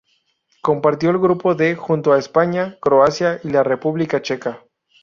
[0.63, 4.63] Compartió el grupo D junto a España, Croacia y la República Checa.